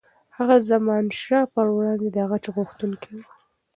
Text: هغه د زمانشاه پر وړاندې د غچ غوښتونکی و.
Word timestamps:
هغه 0.37 0.55
د 0.59 0.63
زمانشاه 0.71 1.49
پر 1.53 1.67
وړاندې 1.75 2.07
د 2.11 2.17
غچ 2.29 2.45
غوښتونکی 2.55 3.11
و. 3.19 3.23